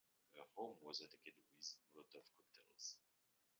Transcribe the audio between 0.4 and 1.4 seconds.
home was attacked